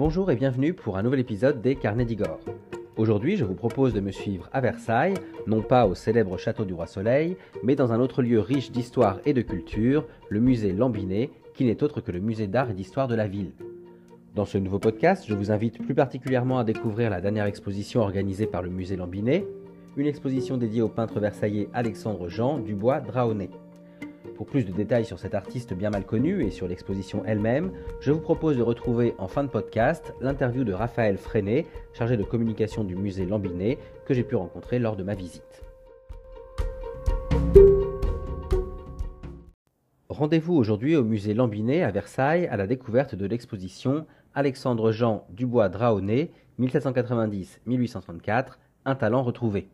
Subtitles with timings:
[0.00, 2.40] Bonjour et bienvenue pour un nouvel épisode des Carnets d'Igor.
[2.96, 5.12] Aujourd'hui, je vous propose de me suivre à Versailles,
[5.46, 9.20] non pas au célèbre château du Roi Soleil, mais dans un autre lieu riche d'histoire
[9.26, 13.08] et de culture, le musée Lambinet, qui n'est autre que le musée d'art et d'histoire
[13.08, 13.52] de la ville.
[14.34, 18.46] Dans ce nouveau podcast, je vous invite plus particulièrement à découvrir la dernière exposition organisée
[18.46, 19.44] par le musée Lambinet,
[19.98, 23.50] une exposition dédiée au peintre versaillais Alexandre Jean Dubois Draonet.
[24.40, 28.10] Pour plus de détails sur cet artiste bien mal connu et sur l'exposition elle-même, je
[28.10, 32.82] vous propose de retrouver en fin de podcast l'interview de Raphaël Freinet, chargé de communication
[32.82, 35.62] du musée Lambinet, que j'ai pu rencontrer lors de ma visite.
[40.08, 45.68] Rendez-vous aujourd'hui au musée Lambinet à Versailles à la découverte de l'exposition Alexandre Jean Dubois
[45.68, 48.52] Draonet 1790-1834,
[48.86, 49.68] un talent retrouvé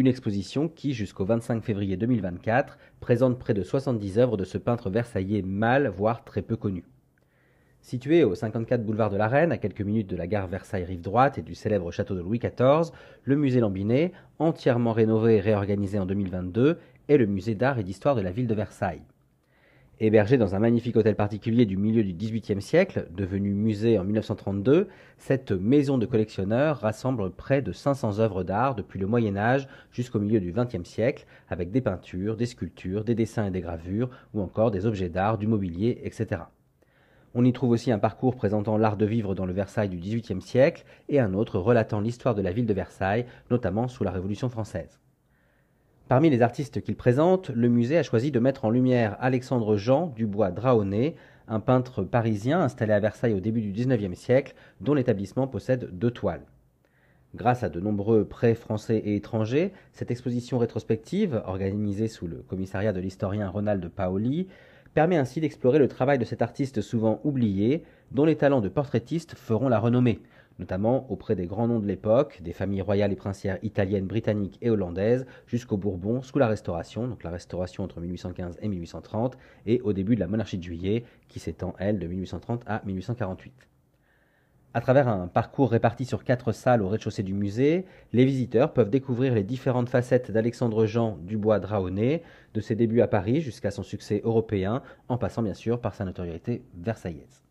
[0.00, 4.88] une exposition qui, jusqu'au 25 février 2024, présente près de 70 œuvres de ce peintre
[4.88, 6.84] versaillais mal, voire très peu connu.
[7.82, 11.36] Situé au 54 boulevard de la Reine, à quelques minutes de la gare Versailles-Rive droite
[11.36, 12.92] et du célèbre château de Louis XIV,
[13.24, 18.14] le musée Lambinet, entièrement rénové et réorganisé en 2022, est le musée d'art et d'histoire
[18.14, 19.02] de la ville de Versailles.
[20.02, 24.88] Hébergé dans un magnifique hôtel particulier du milieu du XVIIIe siècle, devenu musée en 1932,
[25.18, 30.18] cette maison de collectionneurs rassemble près de 500 œuvres d'art depuis le Moyen Âge jusqu'au
[30.18, 34.40] milieu du XXe siècle, avec des peintures, des sculptures, des dessins et des gravures, ou
[34.40, 36.44] encore des objets d'art, du mobilier, etc.
[37.34, 40.40] On y trouve aussi un parcours présentant l'art de vivre dans le Versailles du XVIIIe
[40.40, 44.48] siècle et un autre relatant l'histoire de la ville de Versailles, notamment sous la Révolution
[44.48, 44.98] française.
[46.10, 50.08] Parmi les artistes qu'il présente, le musée a choisi de mettre en lumière Alexandre Jean
[50.08, 51.14] Dubois Draonet,
[51.46, 56.10] un peintre parisien installé à Versailles au début du XIXe siècle, dont l'établissement possède deux
[56.10, 56.42] toiles.
[57.36, 62.92] Grâce à de nombreux prêts français et étrangers, cette exposition rétrospective, organisée sous le commissariat
[62.92, 64.48] de l'historien Ronald Paoli,
[64.94, 69.36] permet ainsi d'explorer le travail de cet artiste souvent oublié, dont les talents de portraitiste
[69.36, 70.18] feront la renommée,
[70.60, 74.70] notamment auprès des grands noms de l'époque, des familles royales et princières italiennes, britanniques et
[74.70, 79.36] hollandaises, jusqu'au Bourbon sous la Restauration, donc la Restauration entre 1815 et 1830,
[79.66, 83.52] et au début de la monarchie de Juillet, qui s'étend, elle, de 1830 à 1848.
[84.72, 88.90] À travers un parcours réparti sur quatre salles au rez-de-chaussée du musée, les visiteurs peuvent
[88.90, 92.22] découvrir les différentes facettes d'Alexandre Jean Dubois Draonet,
[92.54, 96.04] de ses débuts à Paris jusqu'à son succès européen, en passant bien sûr par sa
[96.04, 97.49] notoriété versaillaise.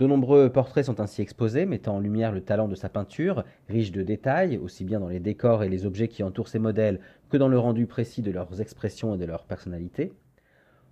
[0.00, 3.92] De nombreux portraits sont ainsi exposés, mettant en lumière le talent de sa peinture, riche
[3.92, 7.36] de détails, aussi bien dans les décors et les objets qui entourent ses modèles que
[7.36, 10.14] dans le rendu précis de leurs expressions et de leur personnalité.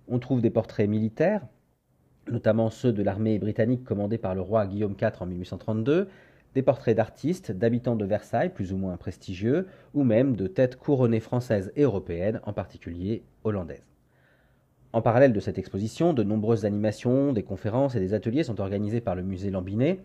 [0.09, 1.41] On trouve des portraits militaires,
[2.29, 6.07] notamment ceux de l'armée britannique commandée par le roi Guillaume IV en 1832,
[6.53, 9.65] des portraits d'artistes, d'habitants de Versailles plus ou moins prestigieux,
[9.95, 13.89] ou même de têtes couronnées françaises et européennes, en particulier hollandaises.
[14.91, 19.01] En parallèle de cette exposition, de nombreuses animations, des conférences et des ateliers sont organisés
[19.01, 19.99] par le musée Lambinet.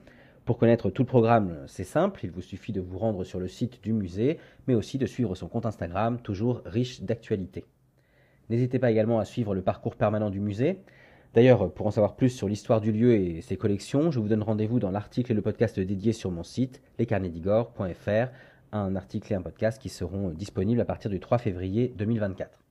[0.45, 3.49] Pour connaître tout le programme, c'est simple, il vous suffit de vous rendre sur le
[3.49, 7.65] site du musée, mais aussi de suivre son compte Instagram, toujours riche d'actualités.
[8.51, 10.81] N'hésitez pas également à suivre le parcours permanent du musée.
[11.33, 14.43] D'ailleurs, pour en savoir plus sur l'histoire du lieu et ses collections, je vous donne
[14.43, 18.31] rendez-vous dans l'article et le podcast dédié sur mon site, lescarnetsdigor.fr,
[18.73, 22.64] un article et un podcast qui seront disponibles à partir du 3 février 2024.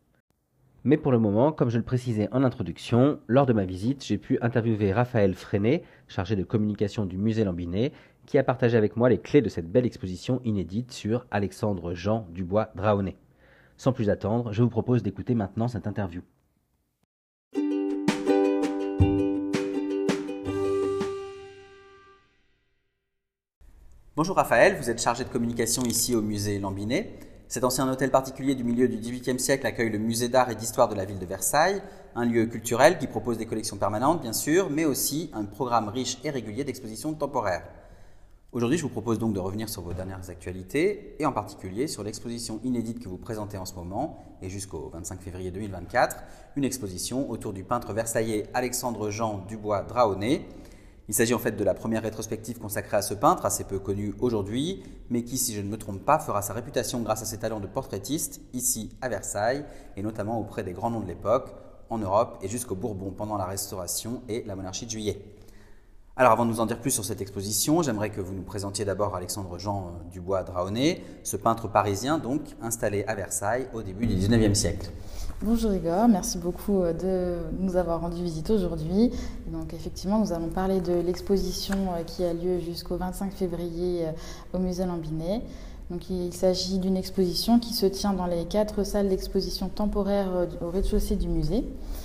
[0.86, 4.18] Mais pour le moment, comme je le précisais en introduction, lors de ma visite, j'ai
[4.18, 7.94] pu interviewer Raphaël Freinet, chargé de communication du musée Lambinet,
[8.26, 12.28] qui a partagé avec moi les clés de cette belle exposition inédite sur Alexandre Jean
[12.32, 13.16] Dubois Draonet.
[13.78, 16.22] Sans plus attendre, je vous propose d'écouter maintenant cette interview.
[24.18, 27.20] Bonjour Raphaël, vous êtes chargé de communication ici au musée Lambinet.
[27.54, 30.90] Cet ancien hôtel particulier du milieu du XVIIIe siècle accueille le musée d'art et d'histoire
[30.90, 31.84] de la ville de Versailles,
[32.16, 36.18] un lieu culturel qui propose des collections permanentes, bien sûr, mais aussi un programme riche
[36.24, 37.62] et régulier d'expositions temporaires.
[38.54, 42.04] Aujourd'hui, je vous propose donc de revenir sur vos dernières actualités, et en particulier sur
[42.04, 46.24] l'exposition inédite que vous présentez en ce moment, et jusqu'au 25 février 2024,
[46.56, 50.42] une exposition autour du peintre versaillais Alexandre Jean Dubois Draonet,
[51.10, 54.14] il s'agit en fait de la première rétrospective consacrée à ce peintre, assez peu connu
[54.20, 57.40] aujourd'hui, mais qui, si je ne me trompe pas, fera sa réputation grâce à ses
[57.40, 59.66] talents de portraitiste, ici à Versailles,
[59.98, 61.54] et notamment auprès des grands noms de l'époque,
[61.90, 65.33] en Europe et jusqu'au Bourbon pendant la Restauration et la monarchie de Juillet.
[66.16, 68.86] Alors avant de nous en dire plus sur cette exposition, j'aimerais que vous nous présentiez
[68.86, 74.06] d'abord Alexandre Jean euh, Dubois Draonet, ce peintre parisien donc installé à Versailles au début
[74.06, 74.92] du 19e siècle.
[75.42, 79.10] Bonjour Igor, merci beaucoup euh, de nous avoir rendu visite aujourd'hui.
[79.48, 84.06] Donc effectivement, nous allons parler de l'exposition euh, qui a lieu jusqu'au 25 février
[84.54, 85.42] au musée Lambinet.
[85.90, 90.70] Donc il s'agit d'une exposition qui se tient dans les quatre salles d'exposition temporaires au
[90.70, 91.62] rez-de-chaussée du musée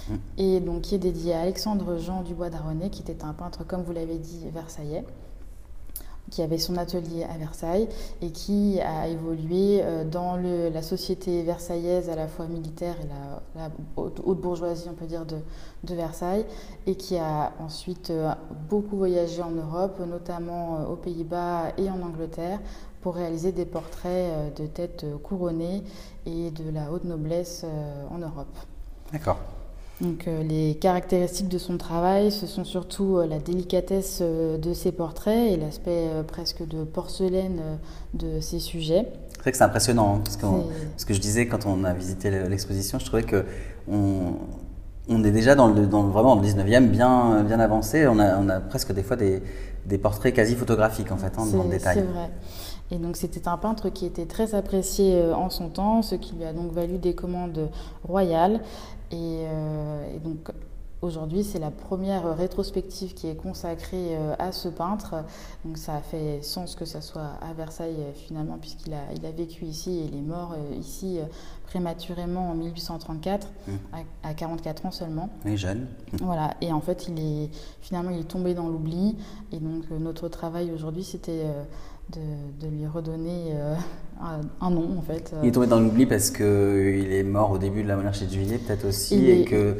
[0.08, 0.14] mmh.
[0.38, 3.82] et donc qui est dédiée à Alexandre Jean Dubois d'Aronnet qui était un peintre comme
[3.82, 5.04] vous l'avez dit versaillais.
[6.30, 7.88] Qui avait son atelier à Versailles
[8.22, 13.70] et qui a évolué euh, dans la société versaillaise à la fois militaire et la,
[13.96, 15.38] haute, bourgeoisie, on peut dire, de,
[15.84, 16.44] de, Versailles,
[16.86, 18.32] et qui a ensuite euh,
[18.69, 22.60] beaucoup voyagé en Europe, notamment euh, aux Pays-Bas et en Angleterre,
[23.00, 25.84] pour réaliser des portraits de têtes couronnées
[26.26, 27.64] et de la haute noblesse
[28.10, 28.48] en Europe.
[29.12, 29.38] D'accord.
[30.00, 34.72] Donc, euh, les caractéristiques de son travail, ce sont surtout euh, la délicatesse euh, de
[34.72, 37.60] ses portraits et l'aspect presque de porcelaine
[38.14, 39.06] de ses sujets.
[39.30, 40.46] C'est vrai que c'est impressionnant, hein, parce que
[40.96, 43.44] ce que je disais quand on a visité l'exposition, je trouvais que
[43.90, 44.34] on,
[45.08, 48.06] on est déjà dans le, dans, vraiment dans le 19e bien, bien avancé.
[48.06, 49.42] On a, on a presque des fois des,
[49.86, 51.96] des portraits quasi photographiques en fait, hein, dans le détail.
[51.96, 52.30] C'est vrai.
[52.90, 56.44] Et donc c'était un peintre qui était très apprécié en son temps, ce qui lui
[56.44, 57.68] a donc valu des commandes
[58.04, 58.60] royales.
[59.12, 60.50] Euh, et, donc
[61.00, 65.25] aujourd'hui, c'est la première rétrospective qui est consacrée euh, à ce peintre.
[65.64, 69.25] Donc ça a fait sens que ça soit à Versailles euh, finalement, puisqu'il a, il
[69.25, 71.19] a vécu ici et il est mort ici
[71.66, 73.72] prématurément en 1834, mmh.
[74.22, 75.28] à, 44 ans seulement.
[75.44, 75.87] Et jeune.
[76.20, 77.50] Voilà, et en fait, il est,
[77.81, 79.16] finalement, il est tombé dans l'oubli.
[79.52, 81.44] Et donc notre travail aujourd'hui, c'était
[82.10, 83.75] de, lui redonner euh,
[84.60, 85.34] un, nom en fait.
[85.43, 88.32] Il est tombé dans l'oubli parce qu'il est mort au début de la monarchie de
[88.32, 89.76] juillet peut-être aussi et qu'il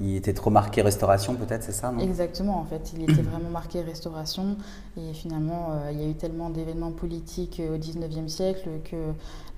[0.00, 1.98] il était trop marqué restauration peut-être c'est ça non?
[1.98, 4.56] Exactement en fait il était vraiment marqué restauration
[4.96, 8.96] et finalement euh, il y a eu tellement d'événements politiques au 19e siècle que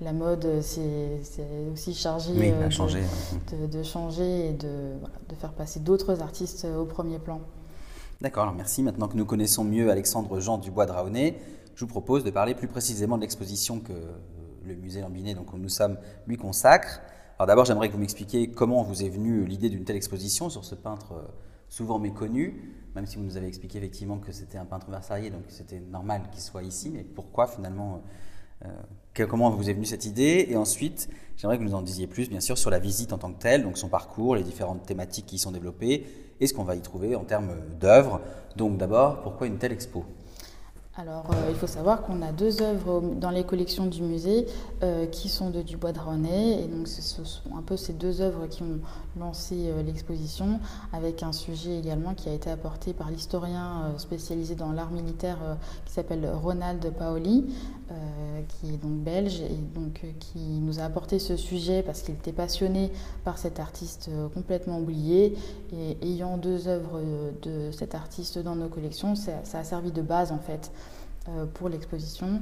[0.01, 1.19] la mode s'est
[1.71, 3.03] aussi chargée de, changer,
[3.71, 4.93] de, changer et de,
[5.29, 7.39] de faire passer d'autres artistes au premier plan.
[8.21, 8.81] D'accord, alors merci.
[8.81, 11.35] Maintenant que nous connaissons mieux Alexandre Jean Dubois de Raonet,
[11.75, 13.93] je vous propose de parler plus précisément de l'exposition que
[14.65, 17.01] le musée Lambinet, donc nous sommes, lui consacre.
[17.37, 20.63] Alors d'abord, j'aimerais que vous m'expliquiez comment vous est venue l'idée d'une telle exposition sur
[20.63, 21.21] ce peintre euh,
[21.67, 25.43] souvent méconnu, même si vous nous avez expliqué effectivement que c'était un peintre versaillais, donc
[25.49, 28.01] c'était normal qu'il soit ici, mais pourquoi finalement
[28.63, 28.67] euh,
[29.19, 30.45] euh, Comment vous est venue cette idée?
[30.49, 33.17] Et ensuite, j'aimerais que vous nous en disiez plus, bien sûr, sur la visite en
[33.17, 36.05] tant que telle, donc son parcours, les différentes thématiques qui y sont développées,
[36.39, 38.21] et ce qu'on va y trouver en termes d'œuvres.
[38.55, 40.05] Donc d'abord, pourquoi une telle expo?
[40.97, 44.45] Alors, euh, il faut savoir qu'on a deux œuvres dans les collections du musée
[44.81, 46.63] euh, qui sont de Dubois de René.
[46.63, 48.79] Et donc, ce sont un peu ces deux œuvres qui ont
[49.19, 50.61] lancé euh, l'exposition,
[50.93, 55.37] avec un sujet également qui a été apporté par l'historien spécialisé dans l'art militaire
[55.85, 57.45] qui s'appelle Ronald Paoli,
[58.47, 62.33] qui est donc belge et donc qui nous a apporté ce sujet parce qu'il était
[62.33, 62.91] passionné
[63.23, 65.37] par cet artiste complètement oublié.
[65.73, 67.01] Et ayant deux œuvres
[67.41, 70.71] de cet artiste dans nos collections, ça, ça a servi de base en fait.
[71.27, 72.39] Euh, pour l'exposition.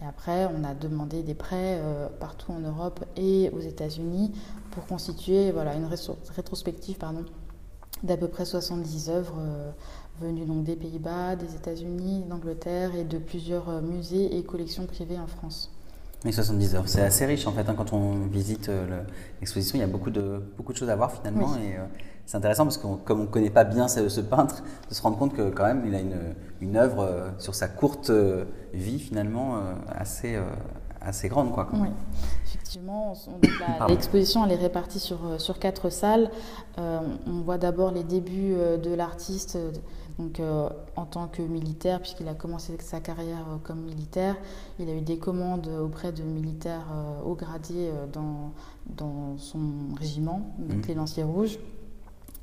[0.00, 4.32] Et après, on a demandé des prêts euh, partout en Europe et aux États-Unis
[4.70, 7.26] pour constituer voilà, une rétrospective pardon,
[8.02, 9.70] d'à peu près 70 œuvres euh,
[10.22, 15.70] venues des Pays-Bas, des États-Unis, d'Angleterre et de plusieurs musées et collections privées en France.
[16.24, 17.68] Oui, 70 œuvres, c'est assez riche en fait.
[17.68, 18.70] Hein, quand on visite
[19.40, 21.56] l'exposition, il y a beaucoup de, beaucoup de choses à voir finalement.
[21.56, 21.76] Et,
[22.26, 25.18] c'est intéressant parce que comme on ne connaît pas bien ce, peintre, de se rendre
[25.18, 28.98] compte que quand même il a une, une œuvre euh, sur sa courte euh, vie
[28.98, 30.38] finalement euh, assez,
[31.00, 31.52] assez grande.
[31.52, 31.88] Quoi, oui,
[32.46, 33.14] effectivement.
[33.88, 36.30] L'exposition elle est répartie sur, sur quatre salles.
[36.78, 39.58] on voit d'abord les débuts de l'artiste.
[40.18, 40.40] Donc,
[40.96, 44.36] en tant que militaire, puisqu'il a commencé sa carrière comme militaire,
[44.78, 46.86] il a eu des commandes auprès de militaires
[47.24, 48.52] haut gradés dans,
[48.96, 49.60] dans son
[49.98, 50.88] régiment, donc mmh.
[50.88, 51.58] les Lanciers Rouges.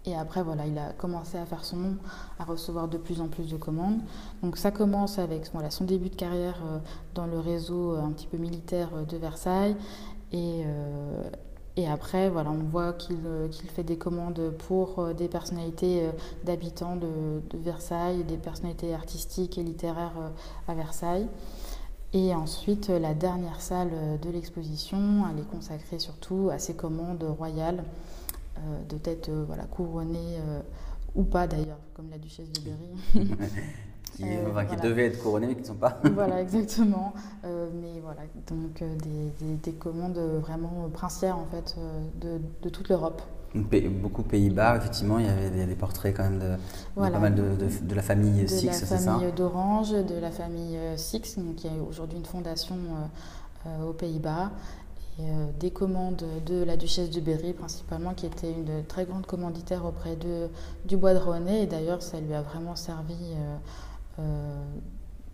[0.06, 1.98] Et après, voilà, il a commencé à faire son nom,
[2.40, 4.00] à recevoir de plus en plus de commandes.
[4.42, 6.80] Donc ça commence avec voilà, son début de carrière euh,
[7.16, 9.76] dans le réseau euh, un petit peu militaire euh, de Versailles.
[10.32, 10.64] Et,
[11.80, 16.10] et après, voilà, on voit qu'il fait des commandes pour des personnalités
[16.44, 20.32] d'habitants de, Versailles, des personnalités artistiques et littéraires
[20.68, 21.28] à Versailles.
[22.12, 27.84] Et ensuite, la dernière salle de l'exposition, elle est consacrée surtout à ses commandes royales.
[28.60, 30.62] Euh, de tête euh, voilà, couronnée euh,
[31.16, 33.30] ou pas d'ailleurs, comme la duchesse de Berry.
[34.10, 34.24] qui,
[34.82, 36.00] devaient être couronnées mais qui ne sont pas.
[36.14, 37.14] voilà, exactement.
[37.44, 41.76] mais voilà, donc des, des, commandes vraiment princières en fait
[42.22, 43.22] de, de toute l'Europe.
[43.56, 46.56] Beaucoup Pays-Bas, effectivement, il y avait des, portraits quand même de,
[46.96, 50.30] pas mal de, de, la famille Six, c'est ça De la famille d'Orange, de la
[50.30, 52.76] famille Six, qui a aujourd'hui une fondation
[53.66, 54.52] aux Pays-Bas,
[55.20, 59.84] euh, des commandes de la duchesse de Berry principalement, qui était une très grande commanditaire
[59.84, 60.48] auprès de,
[60.86, 61.64] du bois de René.
[61.64, 63.16] Et d'ailleurs, ça lui a vraiment servi.
[64.20, 64.64] Euh, euh,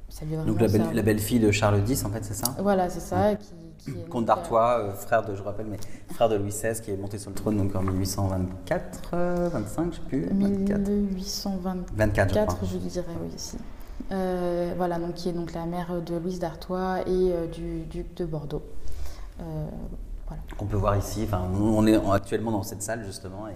[0.09, 2.55] ça lui a Donc la, belle, la belle-fille de Charles X, en fait, c'est ça?
[2.59, 3.35] Voilà, c'est ça.
[3.35, 5.77] Qui, Comte d'Artois, frère de, je rappelle, mais
[6.13, 9.15] frère de Louis XVI, qui est monté sur le trône donc en 1824,
[9.51, 10.25] 25, je sais plus.
[10.33, 11.93] 1824.
[11.95, 13.29] 24, je, je dirais, oui,
[14.75, 18.63] voilà, donc qui est donc la mère de Louise d'Artois et du duc de Bordeaux.
[19.37, 20.41] Voilà.
[20.59, 23.53] On peut voir ici, enfin, on est actuellement dans cette salle justement, et,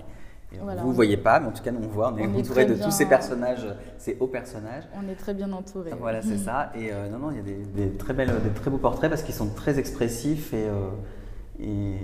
[0.58, 2.74] vous ne voyez pas, mais en tout cas, nous, on voit, on est, entouré de
[2.74, 4.84] tous ces personnages, ces hauts personnages.
[4.96, 5.92] On est très bien entouré.
[6.00, 6.72] Voilà, c'est ça.
[6.76, 9.22] Et euh, non, non, il y a des, très belles, des très beaux portraits parce
[9.22, 11.96] qu'ils sont très expressifs et, euh,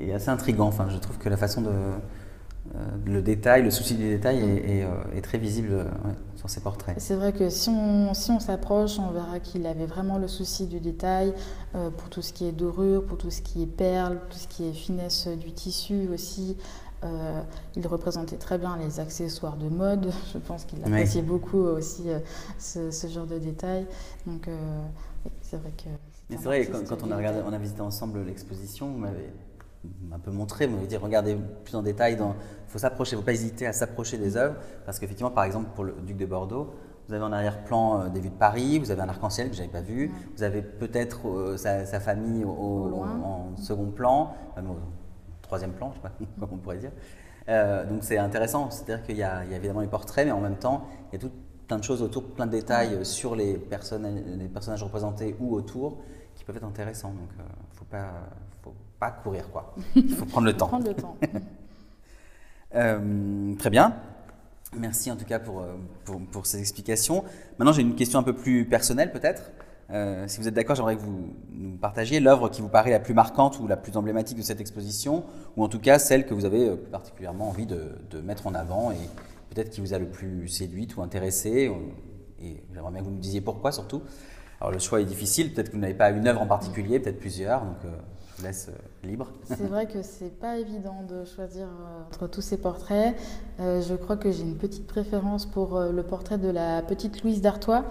[0.00, 0.68] et, assez intrigants.
[0.68, 1.68] Enfin, je trouve que la façon de.
[1.68, 5.84] Euh, le détail, le souci du détail est, très visible
[6.36, 6.94] sur ces portraits.
[6.98, 10.66] C'est vrai que si on si on s'approche, on verra qu'il avait vraiment le souci
[10.66, 11.34] du détail
[11.72, 14.66] pour tout ce qui est dorure, pour tout ce qui est perles, tout ce qui
[14.66, 16.56] est finesse du tissu aussi.
[17.04, 17.42] Euh,
[17.74, 20.12] il représentait très bien les accessoires de mode.
[20.32, 22.20] Je pense qu'il appréciait beaucoup aussi euh,
[22.58, 23.86] ce, genre de détails.
[24.26, 24.56] Donc, euh,
[25.40, 25.88] c'est vrai que.
[26.30, 29.32] C'est vrai, quand, quand on, a regardé, on a visité ensemble l'exposition, vous m'avez
[30.12, 32.24] un peu montré, vous m'avez dit regardez plus en détail, il
[32.68, 34.54] faut s'approcher, il ne faut pas hésiter à s'approcher des œuvres,
[34.86, 36.72] parce qu'effectivement, par exemple, pour le Duc de Bordeaux,
[37.08, 39.72] vous avez en arrière-plan des vues de Paris, vous avez un arc-en-ciel que je n'avais
[39.72, 44.34] pas vu, vous avez peut-être sa, famille au, en second plan,
[45.52, 46.92] troisième plan, je sais pas comment on pourrait dire.
[47.50, 50.88] Euh, donc c'est intéressant, c'est-à-dire qu'il y, a évidemment les portraits, mais en même temps,
[51.10, 51.32] il y a tout
[51.68, 55.98] plein de choses autour, plein de détails sur les, personnes, les personnages représentés ou autour
[56.34, 57.10] qui peuvent être intéressants.
[57.10, 58.12] Donc il euh, ne faut pas,
[58.62, 59.74] faut pas courir, quoi.
[59.94, 60.68] Il faut prendre le temps.
[60.68, 61.16] prendre le temps.
[62.74, 63.94] Euh, très bien.
[64.74, 65.62] Merci en tout cas pour,
[66.06, 67.22] pour, pour ces explications.
[67.58, 69.50] Maintenant, j'ai une question un peu plus personnelle peut-être.
[69.92, 73.00] Euh, si vous êtes d'accord, j'aimerais que vous nous partagiez l'œuvre qui vous paraît la
[73.00, 75.24] plus marquante ou la plus emblématique de cette exposition,
[75.56, 78.92] ou en tout cas celle que vous avez euh, particulièrement envie de, mettre en avant
[78.92, 78.96] et
[79.50, 81.70] peut-être qui vous a le plus séduite ou intéressé.
[82.40, 84.02] Et j'aimerais bien que vous nous disiez pourquoi surtout.
[84.60, 87.18] Alors le choix est difficile, peut-être que vous n'avez pas une œuvre en particulier, peut-être
[87.18, 87.88] plusieurs, euh,
[88.42, 88.70] laisse
[89.02, 89.28] libre.
[89.44, 91.66] C'est vrai que c'est pas évident de choisir
[92.06, 93.14] entre tous ces portraits.
[93.58, 97.84] je crois que j'ai une petite préférence pour le portrait de la petite Louise d'Artois.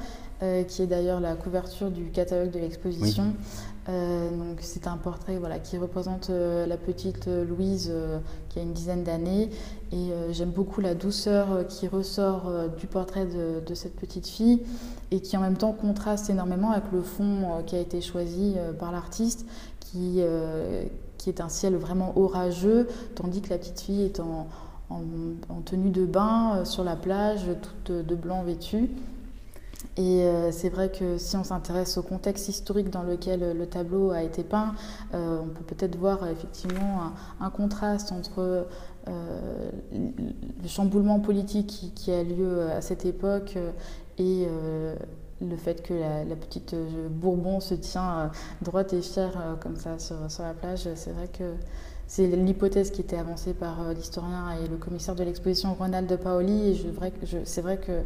[0.43, 3.25] Euh, qui est d'ailleurs la couverture du catalogue de l'exposition.
[3.25, 7.91] Euh, donc c'est un portrait voilà, qui représente euh, la petite Louise
[8.49, 9.49] qui a une dizaine d'années.
[9.91, 14.61] Et j'aime beaucoup la douceur qui ressort du portrait de, cette petite fille
[15.11, 18.91] et qui en même temps contraste énormément avec le fond qui a été choisi par
[18.91, 19.45] l'artiste,
[19.81, 20.21] qui,
[21.17, 24.47] qui est un ciel vraiment orageux, tandis que la petite fille est en,
[24.89, 28.89] en tenue de bain sur la plage, toute de blanc vêtue.
[29.97, 34.11] Et euh, c'est vrai que si on s'intéresse au contexte historique dans lequel le tableau
[34.11, 34.73] a été peint,
[35.13, 38.67] euh, on peut peut-être voir effectivement un, contraste entre
[39.09, 43.57] euh, le chamboulement politique qui, a lieu à cette époque
[44.17, 44.47] et
[45.41, 46.75] le fait que la, petite
[47.09, 48.31] Bourbon se tient
[48.61, 50.87] droite et fière comme ça sur, la plage.
[50.95, 51.55] C'est vrai que
[52.07, 56.71] c'est l'hypothèse qui était avancée par l'historien et le commissaire de l'exposition Ronald Paoli.
[56.71, 56.93] Et
[57.43, 58.03] c'est vrai que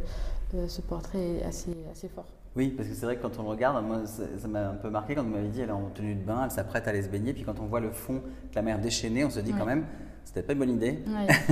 [0.68, 2.26] ce portrait est assez, assez fort.
[2.56, 4.88] Oui, parce que c'est vrai que quand on le regarde, moi, ça m'a un peu
[4.88, 7.02] marqué quand vous m'avez dit elle est en tenue de bain, elle s'apprête à aller
[7.02, 8.22] se baigner, puis quand on voit le fond
[8.54, 9.84] la mer déchaînée, on se dit quand même,
[10.24, 10.98] c'était pas une bonne idée.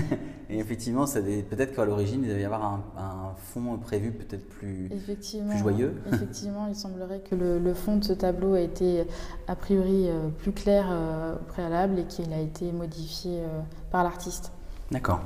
[0.50, 5.58] et effectivement, peut-être qu'à l'origine, il devait y avoir un, fond prévu peut-être plus, plus
[5.58, 5.94] joyeux.
[6.12, 9.04] effectivement, il semblerait que le, fond de ce tableau a été
[9.46, 14.02] a priori euh, plus clair euh, au préalable et qu'il a été modifié euh, par
[14.04, 14.52] l'artiste.
[14.90, 15.20] D'accord.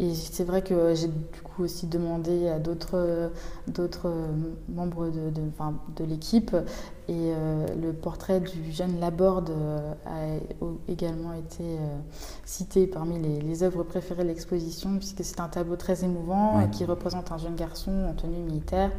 [0.00, 3.32] Et c'est vrai que j'ai du coup aussi demandé à d'autres,
[3.66, 4.12] d'autres
[4.68, 6.54] membres de, de, enfin, de l'équipe.
[7.08, 11.98] Et euh, le portrait du jeune Laborde euh, a également été euh,
[12.44, 16.84] cité parmi les, les, œuvres préférées de l'exposition, puisque c'est un tableau très émouvant qui
[16.84, 18.92] représente un jeune garçon en tenue militaire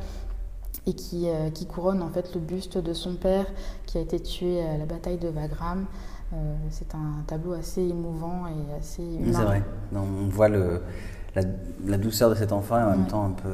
[0.89, 3.45] et qui, qui, couronne en fait le buste de son père
[3.85, 5.85] qui a été tué à la bataille de Wagram.
[6.31, 9.33] Euh, c'est un tableau assez émouvant et assez humain.
[9.33, 9.63] C'est vrai.
[9.95, 10.81] on voit le,
[11.35, 13.49] la, douceur de cet enfant et en même temps un peu.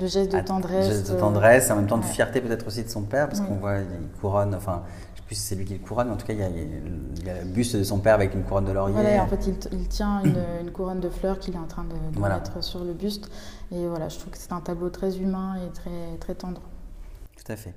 [0.00, 0.88] le geste de tendresse.
[0.88, 3.02] Le geste de euh, tendresse et en même temps de fierté peut-être aussi de son
[3.02, 4.82] père parce qu'on voit, il couronne, enfin,
[5.14, 7.30] je sais plus si c'est lui qui le couronne, mais en tout cas, il y,
[7.30, 8.94] a, le buste de son père avec une couronne de laurier.
[8.94, 10.22] Voilà, en fait, il, tient
[10.62, 13.30] une, couronne de fleurs qu'il est en train de, mettre sur le buste.
[13.72, 16.60] Et voilà, je trouve que c'est un tableau très humain et très, très tendre.
[17.36, 17.74] Tout à fait.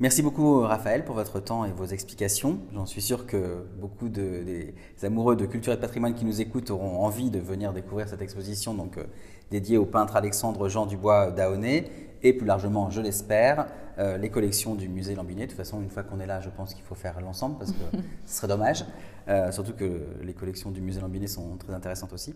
[0.00, 2.58] Merci beaucoup Raphaël pour votre temps et vos explications.
[2.72, 6.40] J'en suis sûr que beaucoup de, des amoureux de culture et de patrimoine qui nous
[6.40, 9.04] écoutent auront envie de venir découvrir cette exposition donc, euh,
[9.50, 11.92] dédiée au peintre Alexandre Jean Dubois d'Aoné
[12.22, 13.66] et plus largement, je l'espère,
[13.98, 15.42] euh, les collections du musée Lambinet.
[15.42, 17.72] De toute façon, une fois qu'on est là, je pense qu'il faut faire l'ensemble parce
[17.72, 18.86] que ce serait dommage.
[19.28, 22.34] Euh, surtout que les collections du musée Lambinet sont très intéressantes aussi.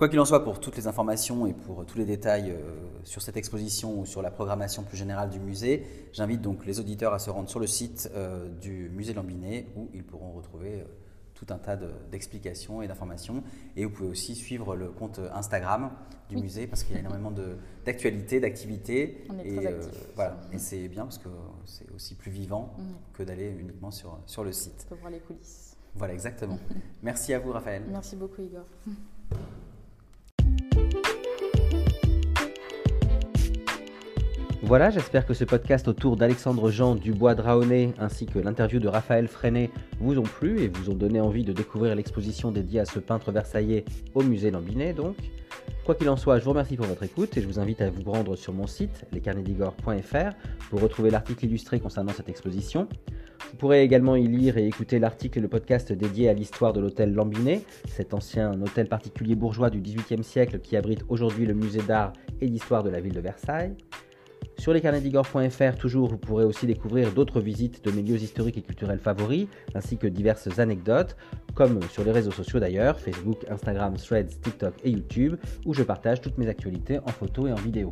[0.00, 2.56] Quoi qu'il en soit, pour toutes les informations et pour tous les détails euh,
[3.04, 7.12] sur cette exposition ou sur la programmation plus générale du musée, j'invite donc les auditeurs
[7.12, 10.84] à se rendre sur le site euh, du musée Lambinet où ils pourront retrouver euh,
[11.34, 11.76] tout un tas
[12.10, 13.42] d'explications et d'informations.
[13.76, 15.90] Et vous pouvez aussi suivre le compte Instagram
[16.30, 17.30] du musée parce qu'il y a énormément
[17.84, 19.26] d'actualités, d'activités.
[19.44, 19.82] Et, euh,
[20.14, 20.40] voilà.
[20.50, 21.28] et c'est bien parce que
[21.66, 22.74] c'est aussi plus vivant
[23.12, 24.86] que d'aller uniquement sur, sur le site.
[24.88, 25.76] Pour voir les coulisses.
[25.94, 26.58] Voilà, exactement.
[27.02, 27.82] Merci à vous, Raphaël.
[27.86, 28.64] Merci beaucoup, Igor.
[34.70, 39.26] Voilà, j'espère que ce podcast autour d'Alexandre Jean Dubois Draonet ainsi que l'interview de Raphaël
[39.26, 43.00] Freinet vous ont plu et vous ont donné envie de découvrir l'exposition dédiée à ce
[43.00, 43.84] peintre versaillais
[44.14, 45.16] au musée Lambinet donc.
[45.84, 47.90] Quoi qu'il en soit, je vous remercie pour votre écoute et je vous invite à
[47.90, 50.36] vous rendre sur mon site lescarnedigore.fr
[50.70, 52.86] pour retrouver l'article illustré concernant cette exposition.
[53.50, 56.80] Vous pourrez également y lire et écouter l'article et le podcast dédié à l'histoire de
[56.80, 61.82] l'hôtel Lambinet, cet ancien hôtel particulier bourgeois du XVIIIe siècle qui abrite aujourd'hui le musée
[61.82, 63.74] d'art et d'histoire de la ville de Versailles.
[64.60, 68.98] Sur lescarnedigore.fr, toujours, vous pourrez aussi découvrir d'autres visites de mes lieux historiques et culturels
[68.98, 71.16] favoris, ainsi que diverses anecdotes,
[71.54, 76.20] comme sur les réseaux sociaux d'ailleurs, Facebook, Instagram, Threads, TikTok et YouTube, où je partage
[76.20, 77.90] toutes mes actualités en photo et en vidéo.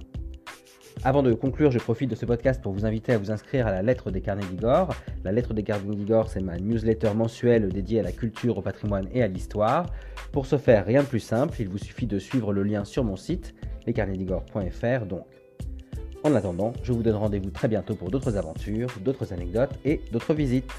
[1.05, 3.73] Avant de conclure, je profite de ce podcast pour vous inviter à vous inscrire à
[3.73, 4.95] la lettre des carnets d'Igor.
[5.25, 9.09] La lettre des carnets d'Igor, c'est ma newsletter mensuelle dédiée à la culture, au patrimoine
[9.15, 9.87] et à l'histoire.
[10.33, 13.05] Pour ce faire, rien de plus simple, il vous suffit de suivre le lien sur
[13.05, 13.55] mon site,
[13.87, 15.38] lescarnetsdigor.fr donc.
[16.25, 20.35] En attendant, je vous donne rendez-vous très bientôt pour d'autres aventures, d'autres anecdotes et d'autres
[20.35, 20.73] visites.